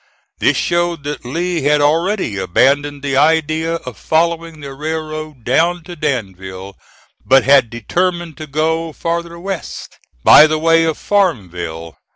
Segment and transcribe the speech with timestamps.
[0.39, 5.95] This showed that Lee had already abandoned the idea of following the railroad down to
[5.95, 6.75] Danville,
[7.23, 11.99] but had determined to go farther west, by the way of Farmville.